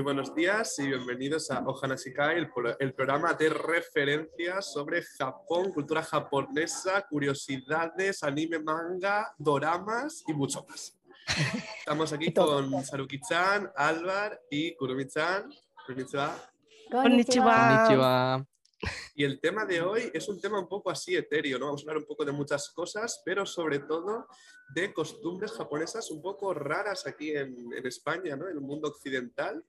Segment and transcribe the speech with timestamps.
[0.00, 2.48] Muy buenos días y bienvenidos a Ohana Shikai, el,
[2.78, 10.98] el programa de referencias sobre Japón, cultura japonesa, curiosidades, anime, manga, doramas y mucho más.
[11.80, 15.50] Estamos aquí con Saruki-chan, Álvar y Kurumi-chan.
[15.86, 16.34] Konnichiwa.
[16.90, 17.54] Konnichiwa.
[17.54, 18.46] Konnichiwa.
[19.14, 21.66] Y el tema de hoy es un tema un poco así etéreo, ¿no?
[21.66, 24.26] Vamos a hablar un poco de muchas cosas, pero sobre todo
[24.74, 28.48] de costumbres japonesas un poco raras aquí en, España, ¿no?
[28.48, 29.64] En el mundo occidental.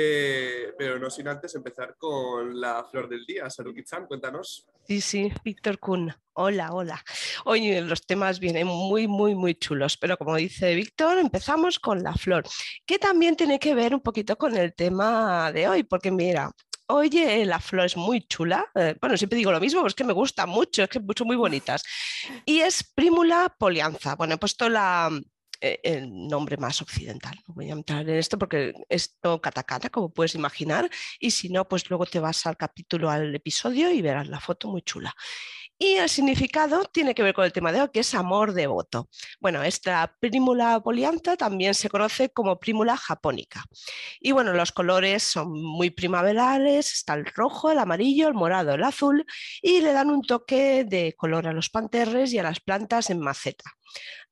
[0.00, 3.50] Eh, pero no sin antes empezar con la flor del día.
[3.50, 4.68] Saruki-chan, cuéntanos.
[4.86, 6.14] Sí, sí, Víctor Kun.
[6.34, 7.04] Hola, hola.
[7.44, 12.14] Hoy los temas vienen muy, muy, muy chulos, pero como dice Víctor, empezamos con la
[12.14, 12.44] flor,
[12.86, 16.52] que también tiene que ver un poquito con el tema de hoy, porque mira,
[16.88, 18.66] oye, la flor es muy chula.
[18.74, 21.26] eh, bueno, siempre digo lo mismo, pero es que me gusta mucho, es que son
[21.26, 21.84] muy bonitas.
[22.46, 24.16] Y es Primula polianza.
[24.16, 25.10] Bueno, he puesto la,
[25.60, 27.36] eh, el nombre más occidental.
[27.48, 31.48] No voy a entrar en esto porque es todo katakana, como puedes imaginar, y si
[31.48, 35.14] no, pues luego te vas al capítulo, al episodio y verás la foto muy chula.
[35.80, 39.08] Y el significado tiene que ver con el tema de hoy, que es amor devoto.
[39.38, 43.64] Bueno, esta Primula poliantha también se conoce como Primula japónica.
[44.20, 48.82] Y bueno, los colores son muy primaverales, está el rojo, el amarillo, el morado, el
[48.82, 49.24] azul,
[49.62, 53.20] y le dan un toque de color a los panterres y a las plantas en
[53.20, 53.70] maceta.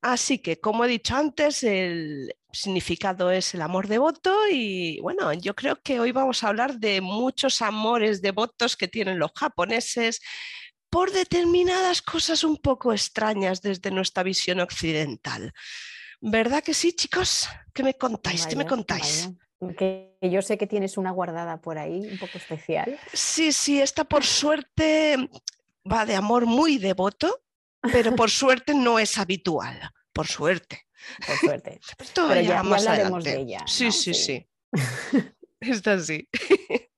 [0.02, 5.54] Así que, como he dicho antes, el significado es el amor devoto y bueno, yo
[5.54, 10.20] creo que hoy vamos a hablar de muchos amores devotos que tienen los japoneses
[10.90, 15.52] por determinadas cosas un poco extrañas desde nuestra visión occidental.
[16.20, 17.48] ¿Verdad que sí, chicos?
[17.74, 18.46] ¿Qué me contáis?
[18.46, 19.30] ¿Qué me Vaya, contáis?
[19.60, 19.74] vaya.
[19.76, 22.98] Que yo sé que tienes una guardada por ahí, un poco especial.
[23.12, 25.16] Sí, sí, esta por suerte
[25.90, 27.42] va de amor muy devoto,
[27.80, 29.80] pero por suerte no es habitual,
[30.12, 30.82] por suerte.
[31.26, 31.80] Por suerte.
[32.14, 33.52] Pero ya, ya- ya más hablaremos de adelante.
[33.52, 33.92] ella, Sí, ¿no?
[33.92, 34.22] sí, sí.
[34.24, 34.46] Sí.
[35.60, 36.28] Esta sí.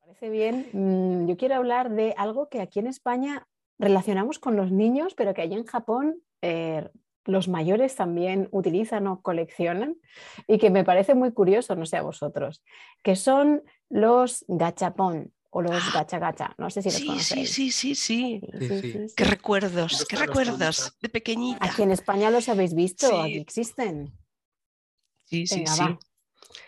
[0.01, 0.69] Parece bien.
[0.73, 3.47] Mm, Yo quiero hablar de algo que aquí en España
[3.79, 6.89] relacionamos con los niños, pero que allí en Japón eh,
[7.25, 9.97] los mayores también utilizan o coleccionan
[10.47, 12.63] y que me parece muy curioso, no sé a vosotros,
[13.03, 15.91] que son los gachapón o los Ah.
[15.95, 16.55] gacha gacha.
[16.59, 17.51] No sé si los Sí, sí, conocéis.
[17.53, 18.41] sí, sí, sí.
[18.59, 19.07] Sí, sí.
[19.17, 21.65] Qué recuerdos, ¿Dónde qué los recuerdos de pequeñita.
[21.67, 23.15] Aquí en España los habéis visto, Sí.
[23.17, 24.13] aquí existen.
[25.25, 25.83] Sí, sí, Venga, sí.
[25.83, 25.99] va.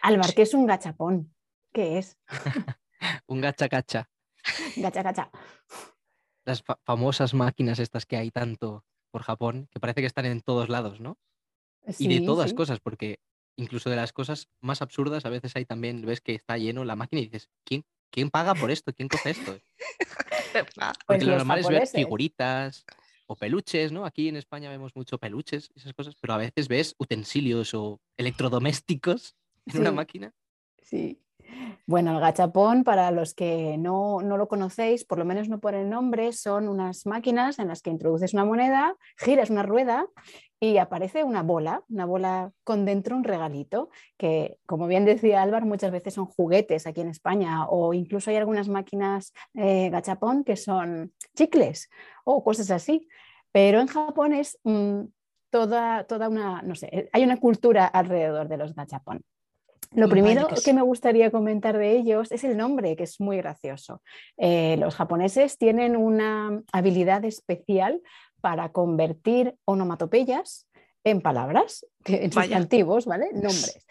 [0.02, 0.34] Álvar, Sí.
[0.34, 1.34] ¿qué es un gachapón?
[1.72, 2.18] ¿Qué es?
[3.26, 4.08] Un gacha gacha.
[4.76, 5.30] Gacha gacha.
[6.50, 10.40] Las fa- famosas máquinas estas que hay tanto por Japón, que parece que están en
[10.40, 11.16] todos lados, ¿no?
[11.96, 12.56] Y de todas sí.
[12.56, 13.20] cosas, porque
[13.56, 16.96] incluso de las cosas más absurdas, a veces hay también, ves que está lleno la
[16.96, 18.92] máquina y dices, ¿quién, quién paga por esto?
[18.92, 19.52] ¿Quién coge esto?
[20.52, 20.66] Pues
[21.06, 22.84] Porque lo los normal es ver figuritas
[23.28, 24.04] o peluches, ¿no?
[24.04, 28.00] Aquí en España vemos mucho peluches y esas cosas, pero a veces ves utensilios o
[28.16, 29.36] electrodomésticos
[29.66, 30.32] en una máquina.
[30.82, 31.22] Sí.
[31.86, 35.74] Bueno, el gachapón, para los que no, no lo conocéis, por lo menos no por
[35.74, 40.06] el nombre, son unas máquinas en las que introduces una moneda, giras una rueda
[40.60, 45.66] y aparece una bola, una bola con dentro un regalito, que como bien decía Álvaro,
[45.66, 50.56] muchas veces son juguetes aquí en España o incluso hay algunas máquinas eh, gachapón que
[50.56, 51.90] son chicles
[52.24, 53.08] o cosas así.
[53.52, 55.00] Pero en Japón es mm,
[55.50, 59.24] toda, toda una, no sé, hay una cultura alrededor de los gachapón.
[59.92, 64.02] Lo primero que me gustaría comentar de ellos es el nombre, que es muy gracioso.
[64.36, 68.00] Eh, los japoneses tienen una habilidad especial
[68.40, 70.68] para convertir onomatopeyas
[71.02, 72.42] en palabras, en Vaya.
[72.42, 73.30] sustantivos, ¿vale?
[73.32, 73.84] Nombres.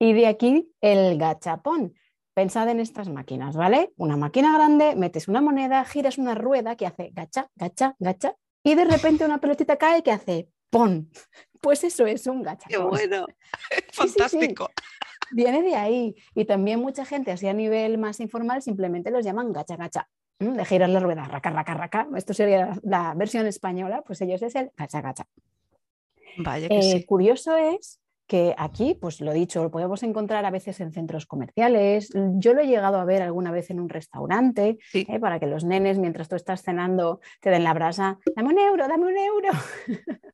[0.00, 1.94] Y de aquí el gachapón.
[2.34, 3.92] Pensad en estas máquinas, ¿vale?
[3.96, 8.74] Una máquina grande, metes una moneda, giras una rueda que hace gacha, gacha, gacha, y
[8.74, 11.08] de repente una pelotita cae que hace pon.
[11.62, 12.68] Pues eso es un gachapón.
[12.68, 13.26] Qué bueno.
[13.70, 13.82] sí.
[13.92, 14.68] Fantástico.
[15.32, 16.14] Viene de ahí.
[16.34, 20.08] Y también mucha gente, así a nivel más informal, simplemente los llaman gacha gacha.
[20.38, 22.08] De girar la rueda, raca, raca, raca.
[22.14, 25.24] Esto sería la, la versión española, pues ellos es el gacha gacha.
[26.38, 27.04] Vaya que Eh, sí.
[27.06, 32.10] Curioso es que aquí, pues lo dicho, lo podemos encontrar a veces en centros comerciales.
[32.34, 35.06] Yo lo he llegado a ver alguna vez en un restaurante, Sí.
[35.08, 35.20] ¿eh?
[35.20, 38.88] para que los nenes, mientras tú estás cenando, te den la brasa, dame un euro,
[38.88, 39.48] dame un euro.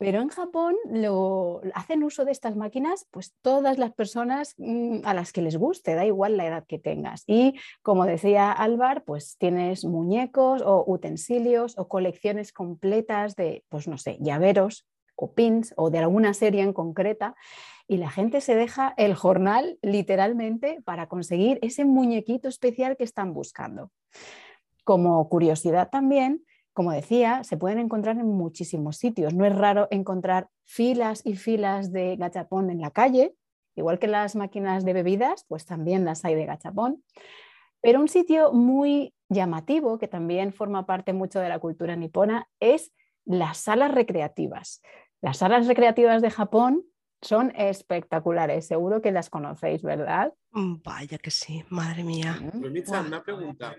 [0.00, 5.12] Pero en Japón lo, hacen uso de estas máquinas pues todas las personas mm, a
[5.12, 7.22] las que les guste, da igual la edad que tengas.
[7.26, 13.98] Y como decía Álvar, pues tienes muñecos o utensilios o colecciones completas de, pues no
[13.98, 14.86] sé, llaveros
[15.16, 17.34] o pins o de alguna serie en concreta
[17.86, 23.34] y la gente se deja el jornal literalmente para conseguir ese muñequito especial que están
[23.34, 23.90] buscando.
[24.82, 26.42] Como curiosidad también,
[26.80, 29.34] como decía, se pueden encontrar en muchísimos sitios.
[29.34, 33.34] No es raro encontrar filas y filas de gachapón en la calle,
[33.76, 37.04] Igual que las máquinas de bebidas, pues también las hay de gachapón.
[37.82, 42.94] Pero un sitio muy llamativo, que también forma parte mucho de la cultura nipona, es
[43.26, 44.80] las salas recreativas.
[45.20, 46.82] Las salas recreativas de Japón
[47.20, 50.32] son espectaculares, seguro que las conocéis, ¿verdad?
[50.52, 52.36] Mm, Vaya que sí, madre mía.
[52.54, 53.76] Mitza, una pregunta.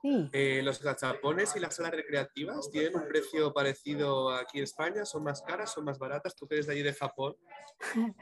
[0.00, 0.30] Sí.
[0.32, 5.04] Eh, ¿Los gachapones y las salas recreativas tienen un precio parecido aquí en España?
[5.04, 5.72] ¿Son más caras?
[5.72, 6.34] ¿Son más baratas?
[6.34, 7.36] ¿Tú que eres de allí de Japón?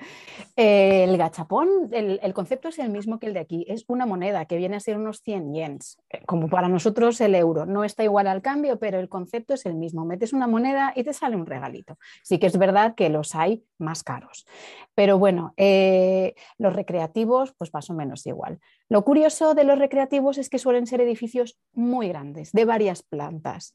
[0.56, 3.64] El gachapón, el, el concepto es el mismo que el de aquí.
[3.68, 7.34] Es una moneda que viene a ser unos 100 yens, eh, como para nosotros el
[7.34, 7.66] euro.
[7.66, 10.04] No está igual al cambio, pero el concepto es el mismo.
[10.04, 11.98] Metes una moneda y te sale un regalito.
[12.22, 14.46] Sí que es verdad que los hay más caros.
[14.94, 18.58] Pero bueno, eh, los recreativos, pues más o menos igual.
[18.88, 23.72] Lo curioso de los recreativos es que suelen ser edificios muy grandes, de varias plantas.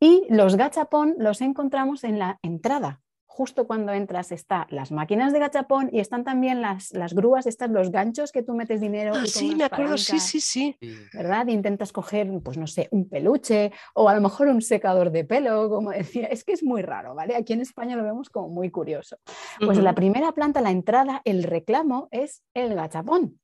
[0.00, 3.00] Y los gachapón los encontramos en la entrada.
[3.30, 7.70] Justo cuando entras están las máquinas de gachapón y están también las, las grúas, estas,
[7.70, 9.12] los ganchos que tú metes dinero.
[9.14, 10.76] Ah, sí, me acuerdo, sí, palancas, sí, sí.
[10.80, 10.96] Sí.
[11.14, 11.46] ¿Verdad?
[11.46, 15.70] Intentas coger, pues no sé, un peluche o a lo mejor un secador de pelo,
[15.70, 16.26] como decía.
[16.26, 17.36] Es que es muy raro, ¿vale?
[17.36, 19.18] Aquí en España lo vemos como muy curioso.
[19.64, 23.38] Pues en la primera planta, la entrada, el reclamo es el gachapón.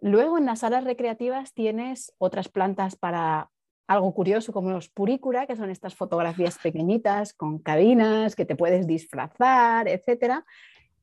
[0.00, 3.50] Luego en las salas recreativas tienes otras plantas para
[3.86, 8.86] algo curioso como los purícura, que son estas fotografías pequeñitas con cabinas que te puedes
[8.86, 10.44] disfrazar, etc.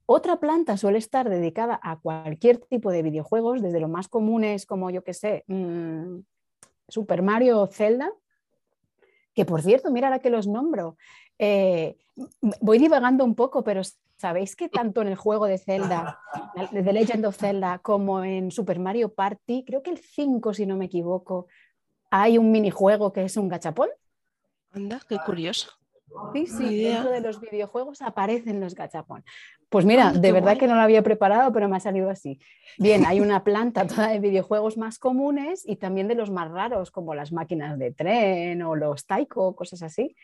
[0.05, 4.89] Otra planta suele estar dedicada a cualquier tipo de videojuegos, desde los más comunes como
[4.89, 6.19] yo que sé, mm,
[6.87, 8.09] Super Mario o Zelda,
[9.33, 10.97] que por cierto, mira ahora que los nombro,
[11.37, 11.97] eh,
[12.61, 13.81] voy divagando un poco, pero
[14.17, 16.19] ¿sabéis que tanto en el juego de Zelda,
[16.71, 20.65] de The Legend of Zelda, como en Super Mario Party, creo que el 5, si
[20.65, 21.47] no me equivoco,
[22.09, 23.89] hay un minijuego que es un gachapón?
[24.71, 25.71] Anda, qué curioso.
[26.33, 29.23] Sí, sí, dentro de los videojuegos aparecen los gachapón.
[29.69, 30.57] Pues mira, Anda, de verdad guay.
[30.57, 32.39] que no lo había preparado, pero me ha salido así.
[32.77, 36.91] Bien, hay una planta toda de videojuegos más comunes y también de los más raros,
[36.91, 40.15] como las máquinas de tren o los taiko, cosas así.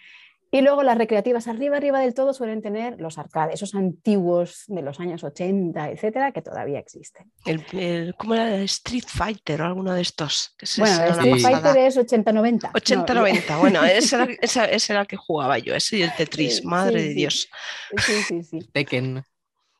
[0.56, 4.84] Y luego las recreativas arriba, arriba del todo suelen tener los arcades, esos antiguos de
[4.84, 7.32] los años 80, etcétera, que todavía existen.
[7.44, 8.54] El, el- ¿Cómo era?
[8.56, 10.54] El Street Fighter o alguno de estos.
[10.56, 11.60] Que Bueno, el Street pasada.
[11.74, 12.62] Fighter es 80-90.
[12.72, 16.14] No, 80-90, bueno, ese era, ese- ese era el que jugaba yo, ese y el
[16.16, 17.16] Tetris, Sí, madre sí, de sí.
[17.16, 17.50] Dios.
[17.98, 18.60] Sí, sí, sí.
[18.72, 19.24] Tekken.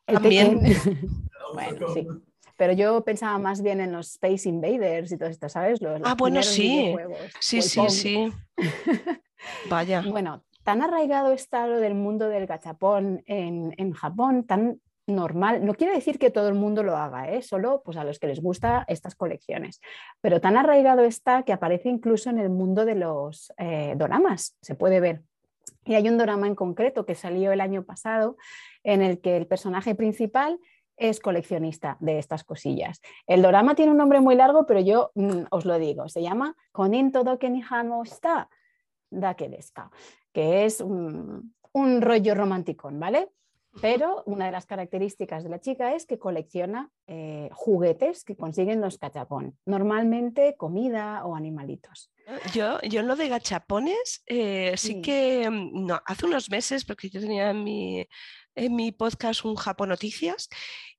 [0.08, 0.60] El También.
[0.60, 0.98] Tekken.
[1.54, 2.06] bueno, sí.
[2.56, 5.80] Pero yo pensaba más bien en los Space Invaders y todo esto, ¿sabes?
[5.80, 6.92] Los, los Ah, bueno, sí.
[7.38, 8.32] Sí, sí, sí.
[9.68, 10.02] Vaya.
[10.06, 15.64] Bueno, tan arraigado está lo del mundo del gachapón en, Japón, tan normal.
[15.64, 17.42] No quiere decir que todo el mundo lo haga, ¿eh?
[17.42, 19.80] solo pues, a los que les gusta estas colecciones.
[20.20, 24.74] Pero tan arraigado está que aparece incluso en el mundo de los eh, doramas, se
[24.74, 25.22] puede ver.
[25.84, 28.36] Y hay un dorama en concreto que salió el año pasado
[28.82, 30.58] en el que el personaje principal
[30.96, 33.02] es coleccionista de estas cosillas.
[33.26, 36.56] El dorama tiene un nombre muy largo, pero yo mm, os lo digo, se llama
[36.72, 38.48] Konin Todoke ni Hano Shita
[39.14, 39.90] Dake desu ka,
[40.34, 43.28] que es un, un rollo romanticón, ¿vale?
[43.80, 48.80] Pero una de las características de la chica es que colecciona eh, juguetes que consiguen
[48.80, 52.12] los cachapón, normalmente comida o animalitos.
[52.52, 55.02] Yo, yo en lo de gachapones, eh, sí Sí.
[55.02, 58.06] que, mm, no, hace unos meses, porque yo tenía en mi,
[58.54, 60.48] en mi podcast un Japón Noticias,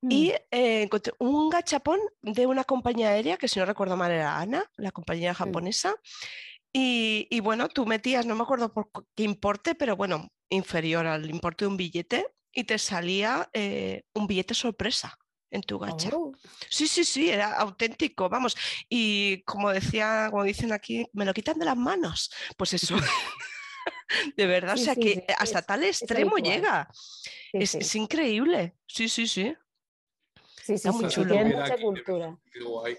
[0.02, 4.38] y eh, encontré un gachapón de una compañía aérea, que si no recuerdo mal era
[4.38, 5.96] ANA, la compañía japonesa,
[6.78, 11.30] y, y bueno, tú metías, no me acuerdo por qué importe, pero bueno, inferior al
[11.30, 15.18] importe de un billete, y te salía eh, un billete sorpresa
[15.52, 16.10] en tu gacha.
[16.14, 16.34] Oh,
[16.70, 18.56] Sí, sí, sí, era auténtico, vamos.
[18.90, 22.30] Y como decía, como dicen aquí, me lo quitan de las manos.
[22.58, 22.96] Pues eso.
[24.36, 26.90] De verdad, o sea sí, que sí, hasta es- tal extremo llega.
[26.94, 27.78] sí, Es, sí.
[27.80, 28.76] es increíble.
[28.88, 29.54] Sí, sí, sí.
[30.58, 31.34] Sí, sí, está muy chulo.
[31.36, 32.38] tiene mucha cultura.
[32.52, 32.98] Qué guay.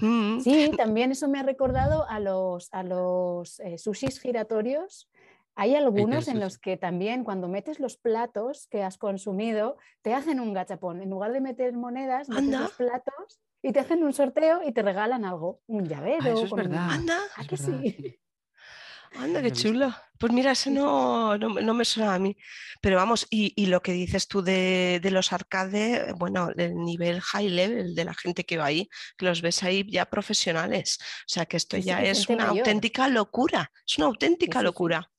[0.00, 0.40] Mm.
[0.40, 5.08] Sí, también eso me ha recordado a los, a los eh, sushis giratorios.
[5.56, 10.40] Hay algunos en los que también cuando metes los platos que has consumido, te hacen
[10.40, 11.02] un gachapón.
[11.02, 12.60] En lugar de meter monedas, metes Anda.
[12.60, 16.22] los platos y te hacen un sorteo y te regalan algo, un llavero.
[16.24, 16.88] Ah, eso es con un- verdad.
[16.90, 17.90] Anda, ¿A Es que verdad, sí?
[17.92, 18.20] sí.
[19.16, 19.94] Anda, qué chulo.
[20.18, 22.36] Pues mira, ese no, no, me- no me suena a mí.
[22.82, 27.20] Pero vamos, y, y lo que dices tú de, de los arcades, bueno, el nivel
[27.20, 30.98] high level de la gente que va ahí, que los ves ahí ya profesionales.
[31.00, 32.58] O sea que esto ya es una mayor.
[32.58, 33.72] auténtica locura.
[33.86, 34.64] Es una auténtica sí, sí.
[34.64, 35.10] locura.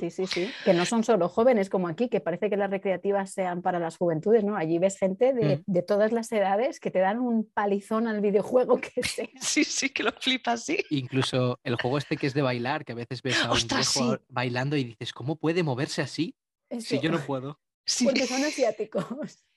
[0.00, 0.50] Sí, sí, sí.
[0.64, 3.96] Que no son solo jóvenes como aquí, que parece que las recreativas sean para las
[3.96, 4.56] juventudes, ¿no?
[4.56, 5.62] Allí ves gente de, Mm.
[5.66, 9.28] de todas las edades que te dan un palizón al videojuego que sea.
[9.40, 10.84] Sí, sí, que lo flipas, sí.
[10.90, 13.94] Incluso el juego este que es de bailar, que a veces ves a un Ostras,
[13.94, 14.22] viejo sí.
[14.28, 16.34] bailando y dices, ¿cómo puede moverse así?
[16.78, 17.58] Si yo no puedo.
[17.86, 19.04] Sí, porque son asiáticos.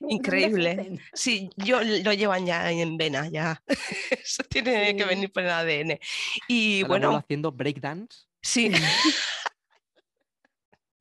[0.00, 0.98] Increíble.
[1.14, 3.62] sí, yo lo llevan ya en vena, ya.
[4.10, 5.98] Eso tiene que venir por el ADN.
[6.46, 8.26] Y bueno, haciendo breakdance.
[8.42, 8.70] sí.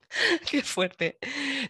[0.49, 1.17] Qué fuerte.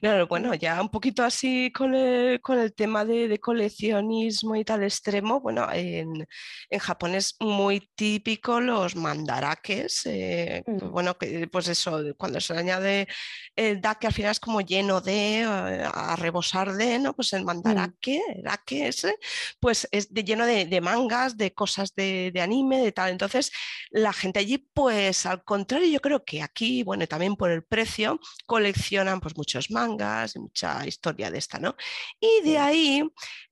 [0.01, 4.55] No, no, bueno, ya un poquito así con el, con el tema de, de coleccionismo
[4.55, 6.27] y tal extremo, bueno, en,
[6.69, 10.91] en Japón es muy típico los mandarakes, eh, pues Mm.
[10.91, 13.07] bueno, que pues eso, cuando se le añade
[13.55, 15.47] el dake al final es como lleno de, eh,
[15.91, 17.15] a rebosar de, ¿no?
[17.15, 19.15] Pues el mandarake, el ake ese,
[19.59, 23.09] pues es de, lleno de, de mangas, de cosas de, de anime, de tal.
[23.11, 23.51] Entonces,
[23.89, 28.19] la gente allí, pues al contrario, yo creo que aquí, bueno, también por el precio,
[28.45, 31.75] coleccionan pues muchos mangas y mucha historia de esta, ¿no?
[32.19, 33.03] Y de ahí,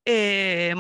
[0.06, 0.76] eh,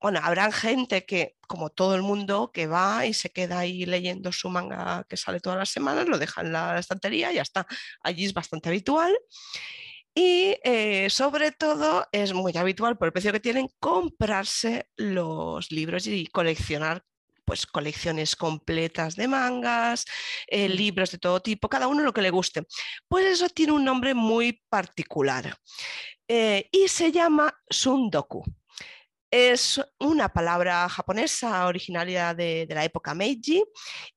[0.00, 4.32] bueno, habrá gente que, como todo el mundo, que va y se queda ahí leyendo
[4.32, 7.66] su manga que sale todas las semanas, lo deja en la estantería y ya está.
[8.02, 9.16] Allí es bastante habitual.
[10.14, 16.06] Y eh, sobre todo es muy habitual por el precio que tienen comprarse los libros
[16.08, 17.04] y coleccionar
[17.48, 20.04] pues colecciones completas de mangas,
[20.48, 20.72] eh, Mm.
[20.72, 22.62] libros de todo tipo, cada uno lo que le guste.
[23.08, 25.56] Pues eso tiene un nombre muy particular
[26.28, 28.44] eh, y se llama sundoku.
[29.30, 33.62] Es una palabra japonesa originaria de, de la época Meiji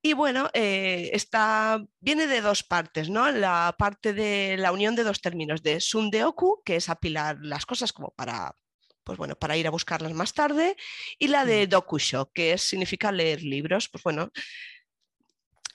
[0.02, 3.30] y bueno, eh, está, viene de dos partes, ¿no?
[3.32, 7.92] La parte de la unión de dos términos, de sundeoku, que es apilar las cosas
[7.94, 8.56] como para,
[9.04, 10.76] pues bueno, para ir a buscarlas más tarde,
[11.18, 13.90] y la de dokusho, que es, significa leer libros.
[13.90, 14.32] Pues bueno,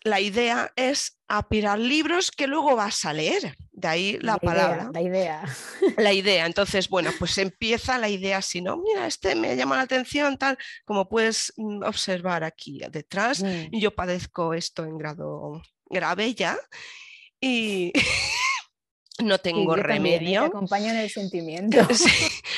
[0.07, 5.03] la idea es apilar libros que luego vas a leer, de ahí la, palabra la
[5.03, 5.45] idea.
[5.97, 6.47] la idea.
[6.47, 8.77] Entonces, bueno, pues empieza la idea así, ¿no?
[8.77, 13.43] Mira, este me llama la atención, tal, como puedes mm, observar aquí detrás.
[13.43, 13.79] Mm.
[13.79, 16.57] Yo padezco esto en grado grave ya
[17.41, 17.93] y
[19.23, 20.19] no Sí, tengo yo también, ¿eh?
[20.19, 20.43] Te remedio.
[20.43, 21.79] acompaño en el sentimiento.
[21.95, 22.11] Sí,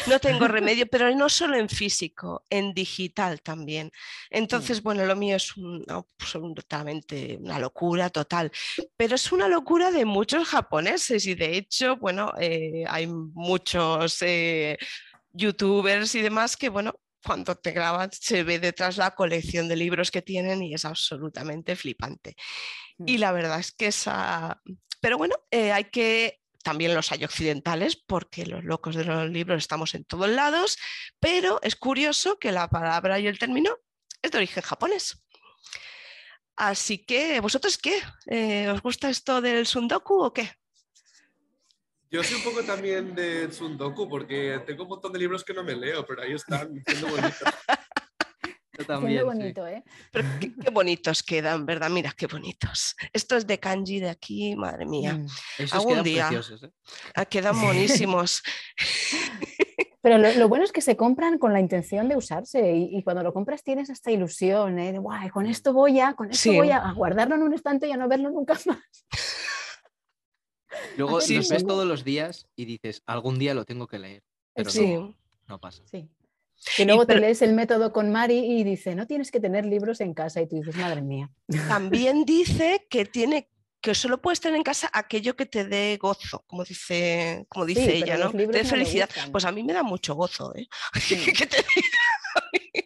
[0.07, 3.91] no tengo remedio, pero no solo en físico, en digital también.
[4.31, 8.51] Entonces, bueno, lo mío es un- absolutamente una locura total,
[8.97, 14.79] pero es una locura de muchos japoneses y de hecho, bueno, eh, hay muchos eh,
[15.33, 20.11] youtubers y demás que, bueno, cuando te graban se ve detrás la colección de libros
[20.11, 22.35] que tienen y es absolutamente flipante.
[23.07, 23.21] Y Mm.
[23.21, 24.61] la verdad es que esa...
[25.01, 26.41] Pero bueno, eh, hay que...
[26.63, 30.77] También los hay occidentales, porque los locos de los libros estamos en todos lados,
[31.21, 33.77] pero es curioso que la palabra y el término
[34.23, 35.23] es de origen japonés.
[36.57, 38.03] Así que, ¿vosotros qué?
[38.27, 40.51] Eh, ¿Os gusta esto del sundoku o qué?
[42.11, 45.63] Yo soy un poco también de Sundoku porque tengo un montón de libros que no
[45.63, 47.49] me leo, pero ahí están siendo bonitos.
[48.79, 49.19] Yo Haciendo también.
[49.21, 49.25] sí.
[49.25, 49.85] bonito, ¿eh?
[50.13, 51.91] Pero qué, qué bonitos quedan, ¿verdad?
[51.91, 52.95] Mira, qué bonitos.
[53.13, 55.15] Esto es de kanji de aquí, madre mía.
[55.15, 55.27] Mm.
[55.59, 56.27] Esos Algún quedan día.
[56.29, 56.63] preciosos.
[56.63, 56.71] ¿eh?
[57.15, 58.43] Ah, quedan buenísimos.
[60.01, 63.03] Pero lo, lo bueno es que se compran con la intención de usarse y, y
[63.03, 64.93] cuando lo compras tienes esta ilusión, ¿eh?
[64.93, 66.57] De, "Guay, con esto voy a, con esto Sí.
[66.57, 68.79] voy a, a guardarlo en un estante y a no verlo nunca más.
[70.97, 74.23] Luego los ves todos los días y dices, algún día lo tengo que leer.
[74.55, 74.95] Pero Sí.
[74.95, 75.15] no,
[75.49, 75.83] no pasa.
[75.91, 76.09] Sí.
[76.77, 80.01] Y luego te lees el método con Mari y dice, no tienes que tener libros
[80.01, 80.41] en casa.
[80.41, 81.31] Y tú dices, madre mía.
[81.69, 83.49] También dice que tiene
[83.81, 87.97] que solo puedes tener en casa aquello que te dé gozo, como dice, como dice
[87.97, 88.33] ella, ¿no?
[88.33, 89.09] Te dé felicidad.
[89.31, 90.67] Pues a mí me da mucho gozo, ¿eh?
[91.01, 91.17] Sí.
[91.33, 91.89] ¿Qué te digo?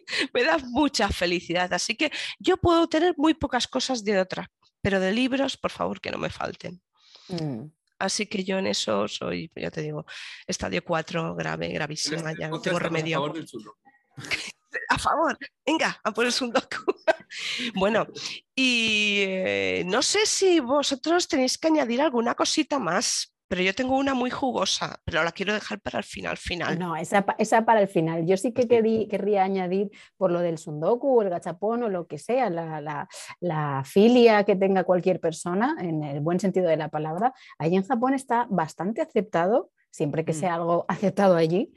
[0.33, 1.73] me da mucha felicidad.
[1.73, 4.51] Así que yo puedo tener muy pocas cosas de otra,
[4.81, 6.81] pero de libros, por favor, que no me falten.
[7.27, 7.65] Mm.
[7.99, 10.05] Así que yo en eso soy, ya te digo,
[10.45, 13.17] estadio 4, grave, gravísima, este ya no tengo remedio.
[13.17, 13.77] A favor del Sundoku.
[14.89, 16.83] a favor, venga, a ponerse un docu.
[17.75, 18.07] bueno,
[18.55, 23.95] y eh, no sé si vosotros tenéis que añadir alguna cosita más, pero yo tengo
[23.97, 26.79] una muy jugosa, pero la quiero dejar para el final, final.
[26.79, 28.25] No, esa, esa para el final.
[28.25, 32.07] Yo sí que querí- querría añadir por lo del sundoku o el gachapón o lo
[32.07, 33.07] que sea, la, la-
[33.41, 37.31] la filia que tenga cualquier persona, en el buen sentido de la palabra.
[37.59, 40.35] Ahí en Japón está bastante aceptado, siempre que Mm.
[40.35, 41.71] sea algo aceptado allí,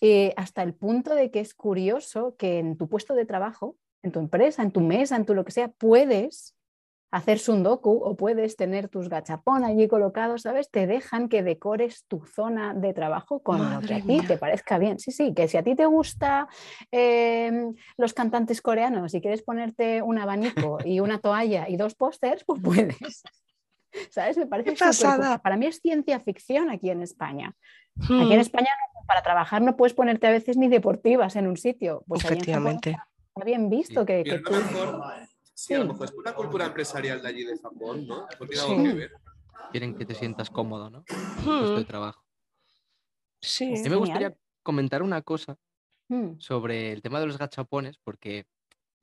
[0.00, 4.12] eh, hasta el punto de que es curioso que en tu puesto de trabajo, en
[4.12, 6.54] tu empresa, en tu mesa, en tu lo que sea, puedes
[7.10, 10.70] hacer sundoku o puedes tener tus gachapón allí colocados, ¿sabes?
[10.70, 14.24] Te dejan que decores tu zona de trabajo con lo que a ti mía.
[14.28, 14.98] te parezca bien.
[14.98, 16.48] Sí, sí, que si a ti te gusta
[16.92, 22.44] eh, los cantantes coreanos y quieres ponerte un abanico y una toalla y dos pósters,
[22.44, 22.96] pues puedes.
[24.10, 24.36] ¿Sabes?
[24.36, 25.18] Me parece ¡Qué súper cool.
[25.18, 25.38] pasada!
[25.38, 27.54] Para mí es ciencia ficción aquí en España.
[28.02, 31.46] Aquí en Mm, España no- para trabajar no puedes ponerte a veces ni deportivas en
[31.46, 32.04] un sitio.
[32.06, 32.90] Pues Efectivamente.
[32.90, 34.06] está bien visto Sí.
[34.06, 35.02] que, que tú- mejor,
[35.58, 38.20] sí, a lo mejor es una cultura empresarial de allí de Japón, ¿no?
[38.20, 38.70] No tiene Sí.
[38.72, 39.12] algo que ver.
[39.72, 41.00] Quieren que te sientas cómodo, ¿no?
[41.00, 41.58] mm.
[41.58, 42.24] Puesto de trabajo.
[43.40, 43.64] Sí.
[43.64, 43.98] A mí me Genial.
[43.98, 45.58] gustaría comentar una cosa
[46.10, 48.46] Mm, sobre el tema de los gachapones, porque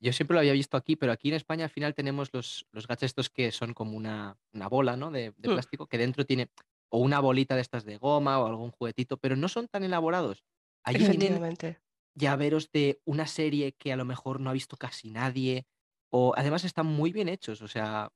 [0.00, 2.88] yo siempre lo había visto aquí, pero aquí en España al final tenemos los, los
[2.88, 5.12] gachas estos que son como una, una bola, ¿no?
[5.12, 5.52] De, de Mm.
[5.52, 6.50] plástico, que dentro tiene
[6.88, 10.42] o una bolita de estas de goma o algún juguetito, pero no son tan elaborados.
[10.82, 11.80] Allí tienen Efectivamente.
[12.14, 15.66] llaveros de una serie que a lo mejor no ha visto casi nadie,
[16.10, 18.10] o además están muy bien hechos, o sea,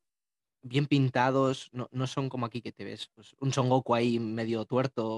[0.63, 4.19] bien pintados, no, no son como aquí que te ves pues, un Son Goku ahí
[4.19, 5.09] medio tuerto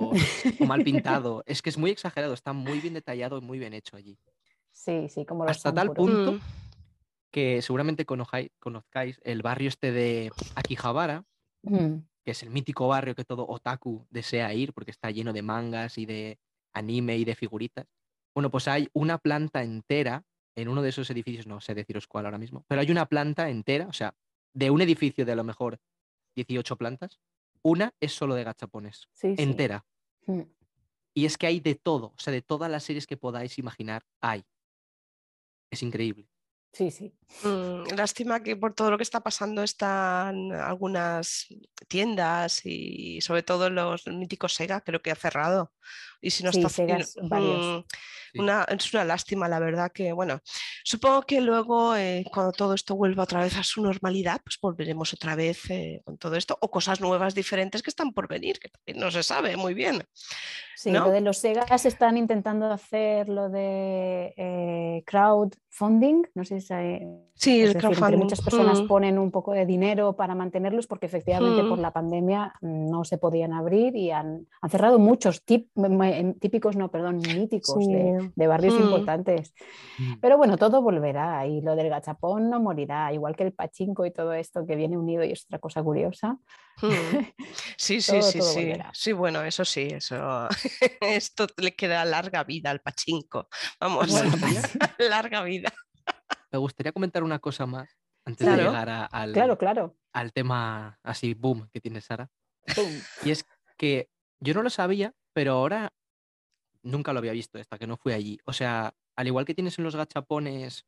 [0.60, 1.42] o mal pintado.
[1.46, 4.18] Es que es muy exagerado, está muy bien detallado y muy bien hecho allí.
[4.72, 6.38] Sí, sí, como los Hasta tal punto Mm,
[7.32, 11.24] que seguramente conozcáis, conozcáis el barrio este de Akihabara,
[11.64, 15.42] Mm, que es el mítico barrio que todo otaku desea ir porque está lleno de
[15.42, 16.38] mangas y de
[16.72, 17.86] anime y de figuritas.
[18.34, 20.24] Bueno, pues hay una planta entera
[20.56, 23.48] en uno de esos edificios, no sé deciros cuál ahora mismo, pero hay una planta
[23.48, 24.14] entera, o sea,
[24.54, 25.80] de un edificio de a lo mejor
[26.36, 27.20] 18 plantas,
[27.62, 29.42] una es solo de gachapones, sí, sí.
[29.42, 29.84] entera.
[30.26, 30.42] Mm,
[31.14, 34.02] Y es que hay de todo, o sea, de todas las series que podáis imaginar,
[34.20, 34.44] hay.
[35.70, 36.31] Es increíble.
[36.72, 37.12] Sí, sí.
[37.44, 41.46] mm, Lástima que por todo lo que está pasando están algunas
[41.86, 45.70] tiendas y sobre todo los míticos Sega, creo que ha cerrado.
[46.22, 47.66] Y si no Sí, está Segas, varios.
[47.66, 47.84] mm,
[48.32, 48.38] Sí.
[48.38, 50.40] una, es una lástima, la verdad que, bueno,
[50.84, 55.12] supongo que luego eh, cuando todo esto vuelva otra vez a su normalidad, pues volveremos
[55.12, 58.70] otra vez eh, con todo esto o cosas nuevas, diferentes que están por venir, que
[58.70, 60.02] también no se sabe muy bien.
[60.76, 61.04] Sí, ¿no?
[61.04, 65.02] lo de los Segas están intentando hacer lo de eh,
[65.76, 67.00] crowdfunding, no sé si hay-
[67.34, 68.18] Sí, es el decir, entre crowdfunding.
[68.18, 71.82] muchas personas mm, ponen un poco de dinero para mantenerlos porque efectivamente por Mm.
[71.82, 75.68] la pandemia no se podían abrir y han, han cerrado muchos tip-
[76.40, 78.32] típicos, no, perdón, míticos de, sí.
[78.36, 78.82] de barrios Mm.
[78.82, 79.54] importantes.
[79.98, 80.14] Mm.
[80.20, 84.10] Pero bueno, todo volverá y lo del gachapón no morirá, igual que el pachinko y
[84.10, 86.38] todo esto que viene unido y es otra cosa curiosa.
[86.82, 87.32] Mm.
[87.76, 88.60] Sí, sí, Todo- sí, todo sí.
[88.60, 88.90] volverá.
[88.94, 90.48] Sí, bueno, eso sí, eso.
[91.00, 93.48] Esto le queda larga vida al pachinko.
[93.80, 94.60] Vamos, Bueno, Bueno,
[94.98, 95.72] larga vida.
[96.50, 97.88] Me gustaría comentar una cosa más
[98.24, 98.62] antes Claro.
[98.62, 99.96] de llegar a- al, Claro, claro.
[100.12, 102.30] al tema así, boom, que tiene Sara.
[103.24, 103.44] Y es
[103.76, 104.08] que
[104.40, 105.92] yo no lo sabía, pero ahora
[106.82, 108.38] nunca lo había visto hasta que no fui allí.
[108.44, 110.84] O sea, al igual que tienes en los gachapones,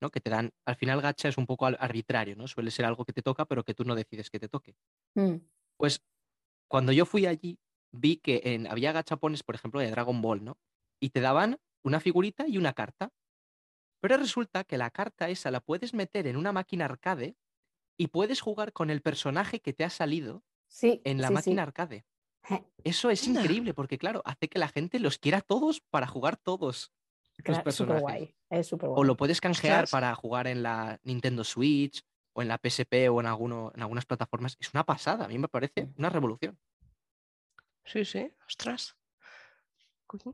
[0.00, 0.10] ¿no?
[0.10, 2.46] Que te dan, al final gacha es un poco arbitrario, ¿no?
[2.48, 4.76] Suele ser algo que te toca, pero que tú no decides que te toque.
[5.16, 5.38] Mm.
[5.76, 6.02] Pues
[6.68, 7.60] cuando yo fui allí,
[7.92, 10.58] vi que en, había gachapones, por ejemplo, de Dragon Ball, ¿no?
[11.00, 13.12] Y te daban una figurita y una carta.
[14.00, 17.36] Pero resulta que la carta esa la puedes meter en una máquina arcade
[17.98, 21.34] y puedes jugar con el personaje que te ha salido Sí, en la sí, sí.
[21.34, 22.06] máquina arcade.
[22.84, 26.92] Eso es increíble porque, claro, hace que la gente los quiera todos para jugar todos
[27.44, 28.02] claro, súper personajes.
[28.02, 28.34] guay.
[28.50, 29.06] Es súper O guay.
[29.06, 29.90] lo puedes canjear Ostras.
[29.90, 32.02] para jugar en la Nintendo Switch
[32.34, 34.56] o en la PSP o en, alguno, en algunas plataformas.
[34.60, 35.94] Es una pasada, a mí me parece Mm.
[35.98, 36.58] una revolución.
[37.84, 38.96] Sí, sí, ostras.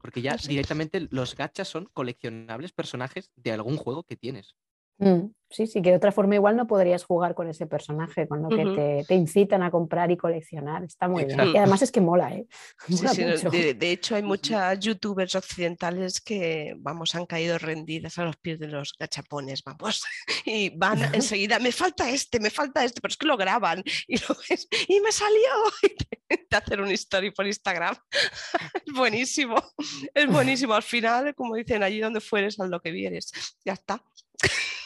[0.01, 0.49] Porque ya sé.
[0.49, 4.55] directamente los gachas son coleccionables personajes de algún juego que tienes.
[4.99, 8.43] Mm, Sí, sí, que de otra forma igual no podrías jugar con ese personaje, con
[8.43, 10.83] lo que te, te incitan a comprar y coleccionar.
[10.83, 11.39] Está muy bien.
[11.55, 12.49] Y además es que mola, ¿eh?
[12.89, 18.25] Mola sí, de, de hecho, hay muchas youtubers occidentales que, vamos, han caído rendidas a
[18.25, 20.03] los pies de los gachapones, vamos,
[20.45, 24.19] y van enseguida, me falta este, me falta este, pero es que lo graban y
[24.19, 25.39] lo ves, y me salió,
[25.83, 27.95] y te, te hacen un story por Instagram.
[28.85, 29.55] Es buenísimo,
[30.13, 30.75] es buenísimo.
[30.75, 33.31] Al final, como dicen, allí donde fueres, haz lo que vieres.
[33.65, 34.03] Ya está.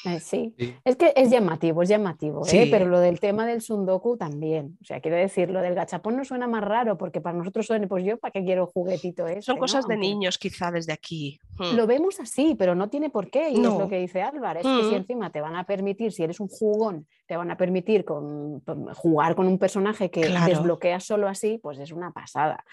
[0.05, 0.55] Eh, sí.
[0.59, 0.75] Sí.
[0.85, 2.69] Es que es llamativo, es llamativo, ¿eh?
[2.71, 4.79] Pero lo del tema del sundoku también.
[4.81, 7.87] O sea, quiero decir, lo del gachapón no suena más raro porque para nosotros suena,
[7.89, 9.43] pues yo, ¿para qué quiero juguetito este?
[9.43, 9.61] Son no?
[9.61, 11.39] cosas de Aunque niños, quizá desde aquí.
[11.59, 11.75] Mm.
[11.77, 13.51] Lo vemos así, pero no tiene por qué.
[13.51, 14.95] Y es lo que dice Álvaro, es que si Mm.
[14.99, 18.63] encima te van a permitir, si eres un jugón, te van a permitir con,
[18.95, 20.47] jugar con un personaje que Claro.
[20.47, 22.65] desbloqueas solo así, pues es una pasada.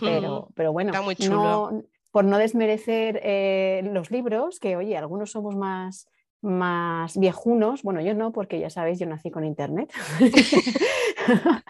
[0.00, 0.52] Pero, Mm.
[0.54, 1.70] pero bueno, Está muy chulo.
[1.72, 6.08] no- por no desmerecer eh, los libros, que oye, algunos somos más,
[6.40, 9.92] más viejunos, bueno, yo no, porque ya sabéis, yo nací con internet.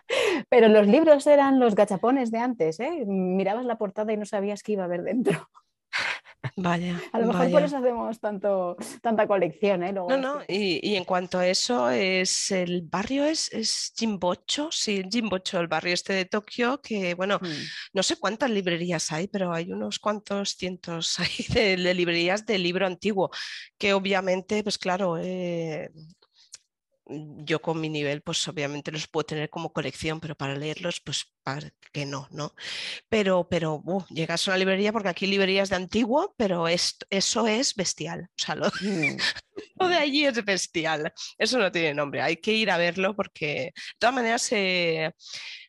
[0.50, 3.04] Pero los libros eran los gachapones de antes, ¿eh?
[3.07, 5.48] Mirabas la portada y no sabías qué iba a haber dentro.
[6.57, 7.01] Vaya.
[7.12, 9.92] A lo mejor por eso hacemos tanto, tanta colección, ¿eh?
[9.92, 14.68] Luego No, no, y, y en cuanto a eso, es el barrio es, es Jimbocho,
[14.70, 17.46] sí, Jimbocho, el barrio este de Tokio, que bueno, Mm.
[17.94, 22.59] no sé cuántas librerías hay, pero hay unos cuantos cientos ahí de, de librerías de
[22.59, 23.31] libro antiguo,
[23.77, 25.90] que obviamente, pues claro, eh,
[27.09, 31.27] yo con mi nivel, pues obviamente los puedo tener como colección, pero para leerlos, pues
[31.42, 32.55] para que no, ¿no?
[33.09, 37.07] Pero, pero uh, llegas a una librería, porque aquí hay librerías de antiguo, pero esto,
[37.11, 38.25] eso es bestial.
[38.31, 39.18] O sea, lo- Mm.
[39.81, 41.12] Lo de allí es bestial.
[41.38, 42.23] Eso no tiene nombre.
[42.23, 45.12] Hay que ir a verlo porque, de todas maneras, eh,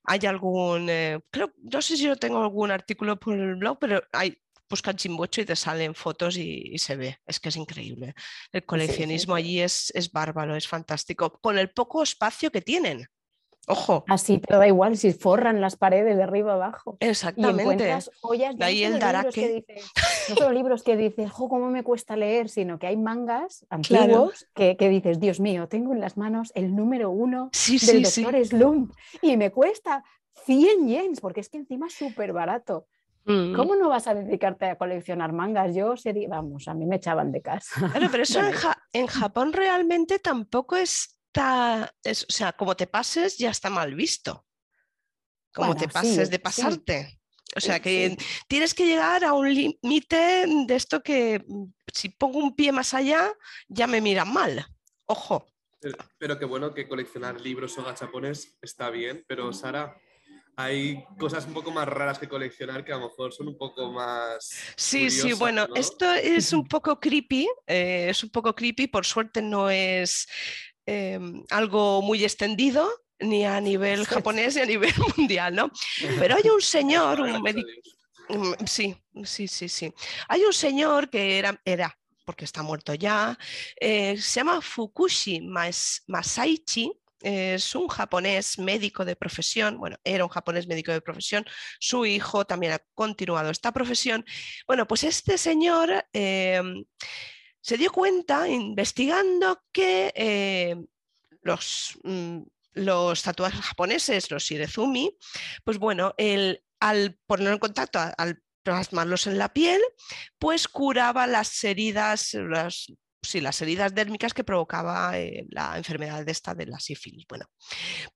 [0.03, 0.89] hay algún.
[0.89, 4.37] eh, creo, no sé si yo tengo algún artículo por el blog, pero hay.
[4.69, 7.17] Busca Chimbocho y te salen fotos y, y se ve.
[7.25, 8.13] Es que es increíble.
[8.51, 9.39] El coleccionismo sí.
[9.41, 11.39] allí es, es bárbaro, es fantástico.
[11.41, 13.07] Con el poco espacio que tienen.
[13.67, 16.97] Ojo, Así te da igual si forran las paredes de arriba abajo.
[16.99, 17.61] Y exactamente.
[17.61, 19.65] encuentras ollas De ahí no el libros que daraque.
[19.67, 19.91] dices,
[20.29, 24.47] no solo libros que dices, jo, cómo me cuesta leer, sino que hay mangas antiguos
[24.55, 28.11] que, que dices, Dios mío, tengo en las manos el número uno Sí, del sí,
[28.11, 28.21] sí.
[28.23, 30.03] doctor Slump y me cuesta
[30.45, 32.87] 100 yens, porque es que encima es súper barato.
[33.31, 33.53] Mm.
[33.55, 35.75] ¿Cómo no vas a dedicarte a coleccionar mangas?
[35.75, 37.69] Yo sería, vamos, a mí me echaban de casa.
[37.93, 42.75] Claro, pero eso en, Bueno, Ja- en Japón realmente tampoco está, es- o sea, como
[42.75, 44.45] te pases ya está mal visto.
[45.53, 46.41] Como te sí, pases de sí.
[46.43, 47.19] pasarte.
[47.55, 48.25] O sea Sí, que sí.
[48.47, 52.93] tienes que llegar a un límite de esto que mm, si pongo un pie más
[52.93, 53.31] allá
[53.67, 54.65] ya me miran mal.
[55.05, 55.47] Ojo.
[55.79, 59.95] Pero, pero qué bueno que coleccionar libros o gachapones está bien, pero Sara,
[60.59, 63.89] hay cosas un poco más raras que coleccionar que a lo mejor son un poco
[63.93, 64.49] más.
[64.75, 65.75] Sí, sí, bueno, ¿no?
[65.75, 70.27] esto es un poco creepy, eh, es un poco creepy, por suerte no es
[70.85, 75.71] em, algo muy extendido, ni a nivel japonés ni a nivel mundial, ¿no?
[76.19, 77.69] Pero hay un señor, un a médico.
[78.27, 79.93] Mm, Sí, sí, sí, sí.
[80.27, 83.35] Hay un señor que era, era porque está muerto ya,
[83.79, 90.29] eh, se llama Fukushi Mas- Masaichi, es un japonés médico de profesión, bueno, era un
[90.29, 91.45] japonés médico de profesión,
[91.79, 94.25] su hijo también ha continuado esta profesión.
[94.67, 96.61] Bueno, pues este señor eh,
[97.61, 100.75] se dio cuenta investigando que eh,
[101.41, 102.41] los, mm,
[102.73, 105.17] los tatuajes japoneses, los shirezumi,
[105.63, 109.81] pues bueno, el, al ponerlo en contacto, al plasmarlos en la piel,
[110.37, 112.87] pues curaba las heridas, las,
[113.21, 117.25] sí, las heridas dérmicas que provocaba eh, la enfermedad de esta de la sífilis.
[117.27, 117.45] Bueno,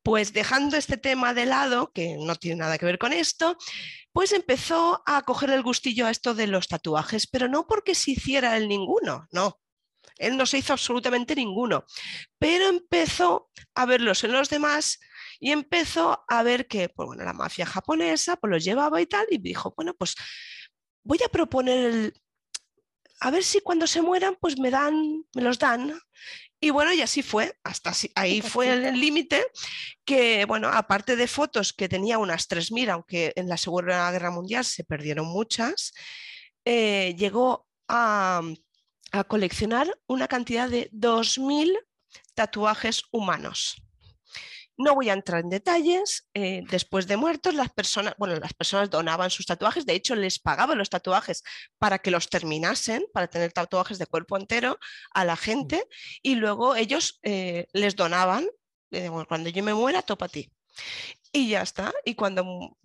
[0.01, 3.57] pues dejando este tema de lado, que no tiene nada que ver con esto,
[4.11, 8.11] pues empezó a coger el gustillo a esto de los tatuajes, pero no porque se
[8.11, 9.59] hiciera él ninguno, no.
[10.17, 11.85] Él no se hizo absolutamente ninguno,
[12.37, 14.99] pero empezó a verlos en los demás
[15.39, 19.25] y empezó a ver que pues bueno, la mafia japonesa pues los llevaba y tal,
[19.31, 20.15] y dijo, bueno, pues
[21.03, 22.22] voy a proponer el,
[23.25, 25.97] a ver si cuando se mueran, pues me dan, me los dan.
[26.59, 29.45] Y bueno, y así fue, hasta así- ahí fue el límite,
[30.05, 34.63] que bueno, aparte de fotos que tenía unas 3.000, aunque en la Segunda Guerra Mundial
[34.65, 35.93] se perdieron muchas,
[36.65, 38.41] eh, llegó a,
[39.11, 41.77] a coleccionar una cantidad de 2.000
[42.33, 43.75] tatuajes humanos.
[44.77, 46.27] No voy a entrar en detalles.
[46.33, 49.85] eh, después de muertos, las personas, bueno, las personas donaban sus tatuajes.
[49.85, 51.43] De hecho, les pagaban los tatuajes
[51.77, 54.79] para que los terminasen, para tener tatuajes de cuerpo entero
[55.13, 55.87] a la gente.
[56.21, 58.47] Y luego ellos eh, les donaban.
[59.27, 60.51] cuando yo me muera, topa a ti.
[61.31, 61.93] Y ya está.
[62.05, 62.77] Y cuando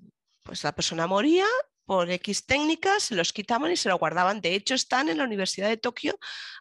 [0.43, 1.47] pues, la persona moría,
[1.89, 4.43] por X técnicas, se los quitaban y se lo guardaban.
[4.43, 6.19] De hecho, están en la Universidad de Tokio.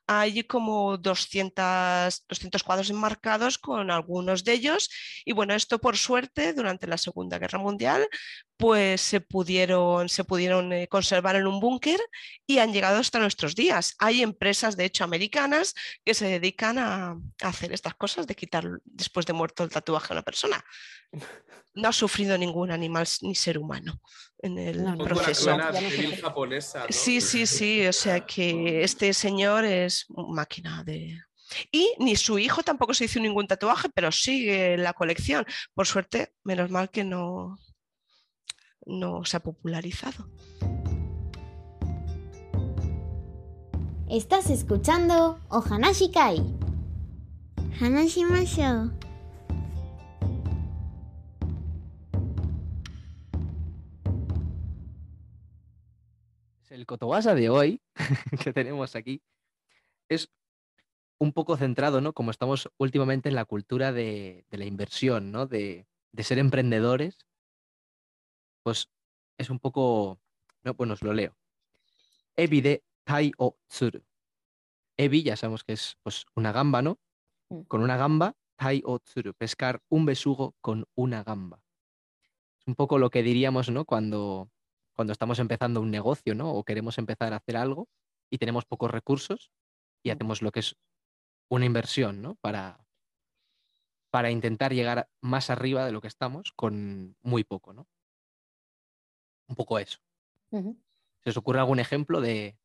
[0.08, 4.90] Hay como 200, 200 cuadros enmarcados con algunos de ellos.
[5.26, 8.08] Y bueno, esto por suerte, durante la Segunda Guerra Mundial,
[8.58, 12.00] pues se pudieron, se pudieron eh, conservar en un búnker
[12.46, 13.96] y han llegado hasta nuestros días.
[14.00, 18.66] Hay empresas, de hecho, americanas que se dedican a, a hacer estas cosas, de quitar
[18.84, 20.64] después de muerto el tatuaje a una persona.
[21.78, 24.02] No ha sufrido ningún animal ni ser humano
[24.40, 25.56] en el No, no, Un poco la proceso.
[25.80, 26.80] civil japonesa.
[26.80, 26.86] ¿no?
[26.90, 31.22] Sí, sí, sí, o sea que este señor es máquina de...
[31.72, 35.46] Y ni su hijo tampoco se hizo ningún tatuaje, pero sigue la colección.
[35.76, 37.60] Por suerte, menos mal que no,
[38.88, 40.28] no se ha popularizado.
[44.10, 46.38] Estás escuchando Ohanashi Kai.
[47.80, 48.92] Hanashimashou.
[56.70, 57.82] El Kotowasa de hoy
[58.44, 59.22] que tenemos aquí
[60.10, 60.30] es
[61.20, 62.14] un poco centrado, ¿no?
[62.14, 65.48] Como estamos últimamente en la cultura de, de la inversión, ¿no?
[65.48, 67.27] De, de ser emprendedores,
[68.68, 68.90] pues
[69.38, 70.20] es un poco,
[70.66, 71.38] no, bueno, os lo leo.
[72.36, 74.04] Ebi de Tai o Tsuru.
[74.98, 77.00] Ebi, ya sabemos que es pues, una gamba, ¿no?
[77.48, 77.62] Mm.
[77.62, 81.64] Con una gamba, Tai o Tsuru, pescar un besugo con una gamba.
[82.60, 83.86] Es un poco lo que diríamos, ¿no?
[83.86, 84.52] Cuando,
[84.94, 86.52] cuando estamos empezando un negocio, ¿no?
[86.52, 87.88] O queremos empezar a hacer algo
[88.30, 89.50] y tenemos pocos recursos
[90.04, 90.12] y Mm.
[90.12, 90.76] hacemos lo que es
[91.48, 92.36] una inversión, ¿no?
[92.42, 92.86] Para,
[94.12, 97.88] para intentar llegar más arriba de lo que estamos con muy poco, ¿no?
[99.48, 100.00] Un poco eso.
[100.52, 102.58] ¿Se os ocurre algún ejemplo de,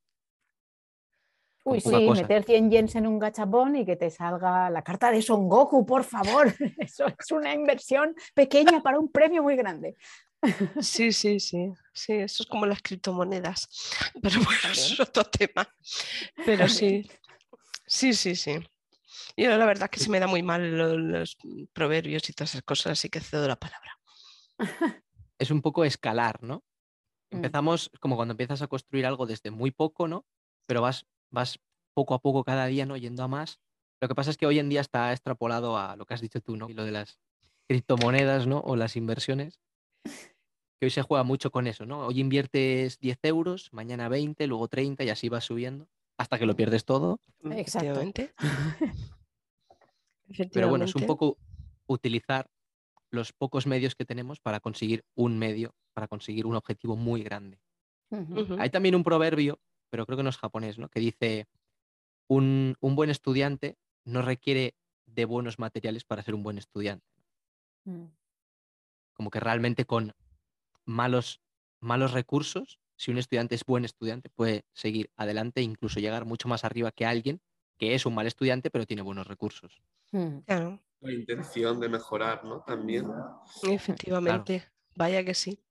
[1.65, 2.23] Uy, sí, cosa.
[2.23, 5.87] meter 100 yens en un gachapón y que te salga la carta de Son Goku,
[5.87, 6.53] por favor.
[6.79, 9.97] Eso es una inversión pequeña para un premio muy grande.
[10.81, 11.73] Sí, sí, sí.
[11.95, 13.69] Sí, eso es como las criptomonedas.
[14.21, 15.69] Pero bueno, eso es otro tema.
[16.45, 17.09] Pero sí.
[17.87, 18.59] Sí, sí, sí.
[19.37, 21.37] Yo la verdad es que se me da muy mal lo- los
[21.73, 23.93] proverbios y todas esas cosas, así que cedo la palabra.
[25.39, 26.65] Es un poco escalar, ¿no?
[27.33, 27.37] Mm.
[27.37, 30.27] Empezamos como cuando empiezas a construir algo desde muy poco, ¿no?
[30.67, 31.59] Pero vas, vas
[31.95, 32.97] poco a poco cada día, ¿no?
[32.97, 33.61] Yendo a más.
[34.01, 36.41] Lo que pasa es que hoy en día está extrapolado a lo que has dicho
[36.41, 36.69] tú, ¿no?
[36.69, 37.19] Y lo de las
[37.69, 38.61] criptomonedas, ¿no?
[38.61, 39.61] O las inversiones.
[40.05, 42.07] Que hoy se juega mucho con eso, ¿no?
[42.07, 46.57] Hoy inviertes 10 euros, mañana 20, luego 30 y así vas subiendo hasta que lo
[46.57, 47.21] pierdes todo.
[47.45, 47.93] Exacto.
[47.93, 48.35] Efectivamente.
[50.53, 51.39] Pero bueno, es un poco
[51.87, 52.49] utilizar
[53.13, 57.61] los pocos medios que tenemos para conseguir un medio, para conseguir un objetivo muy grande.
[58.59, 60.89] Hay también un proverbio, pero creo que no es japonés, ¿no?
[60.89, 61.47] Que dice,
[62.29, 64.75] un, un buen estudiante no requiere
[65.07, 67.07] de buenos materiales para ser un buen estudiante.
[67.85, 68.07] Mm.
[69.15, 70.15] Como que realmente con
[70.85, 71.41] malos,
[71.81, 76.49] malos recursos, si un estudiante es buen estudiante, puede seguir adelante e incluso llegar mucho
[76.49, 77.41] más arriba que alguien
[77.79, 79.83] que es un mal estudiante pero tiene buenos recursos.
[80.13, 80.39] Mm.
[80.47, 82.63] Claro, La intención de mejorar, ¿no?
[82.63, 83.07] También.
[83.65, 84.69] efectivamente.
[84.95, 85.63] Vaya que sí.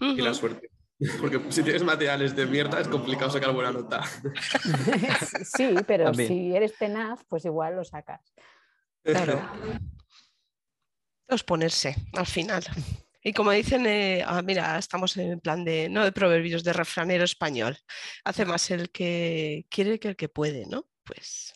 [0.00, 0.70] Y la suerte.
[1.20, 4.02] Porque si tienes materiales de mierda es complicado sacar buena nota.
[5.44, 6.28] Sí, pero También.
[6.28, 8.20] si eres tenaz, pues igual lo sacas.
[9.02, 9.40] Claro.
[11.28, 12.64] Es ponerse al final.
[13.24, 17.24] Y como dicen, eh, ah, mira, estamos en plan de, no de proverbios, de refranero
[17.24, 17.78] español.
[18.24, 20.88] Hace más el que quiere que el que puede, ¿no?
[21.04, 21.54] Pues,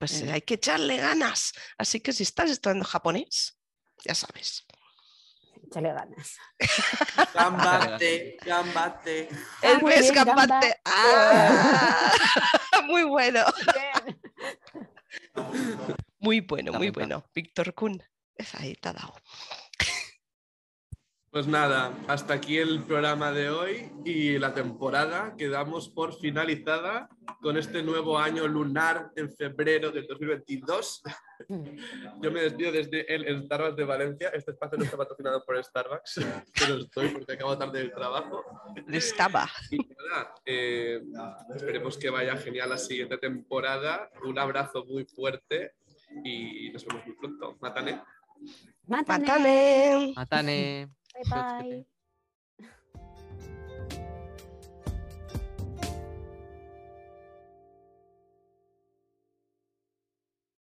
[0.00, 0.30] pues Mm.
[0.30, 1.52] hay que echarle ganas.
[1.76, 3.58] Así que si estás estudiando japonés,
[4.02, 4.64] ya sabes.
[5.66, 6.36] Échale ganas.
[7.34, 9.28] Gambate, gambate.
[9.62, 10.50] Ah, El bien, gambate.
[10.50, 10.60] gamba.
[10.86, 12.12] ¡Ah!
[12.86, 14.20] Muy bueno, Bien.
[16.18, 17.22] muy bueno, muy bueno.
[17.34, 18.02] Víctor Kun,
[18.34, 19.14] es ahí, te ha dado.
[21.32, 25.36] Pues nada, hasta aquí el programa de hoy y la temporada.
[25.38, 27.08] Quedamos por finalizada
[27.40, 31.02] con este nuevo año lunar en febrero del 2022.
[31.46, 32.20] Mm.
[32.20, 34.30] Yo me despido desde el Starbucks de Valencia.
[34.30, 36.20] Este espacio no está patrocinado por Starbucks,
[36.58, 38.44] pero estoy porque acabo tarde del trabajo.
[38.88, 39.48] Estaba.
[39.70, 41.00] Y nada, eh,
[41.54, 44.10] esperemos que vaya genial la siguiente temporada.
[44.24, 45.74] Un abrazo muy fuerte
[46.24, 47.56] y nos vemos muy pronto.
[47.60, 48.02] Mátane.
[48.88, 49.26] Mátame.
[49.26, 50.12] Matane.
[50.16, 50.99] Matane.
[51.20, 51.84] 拜拜。